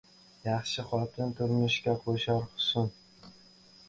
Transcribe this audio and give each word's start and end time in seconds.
•Yaxshi 0.45 0.85
xotin— 0.93 1.33
turmushga 1.41 1.93
qo‘shar 2.05 2.41
husn. 2.55 2.89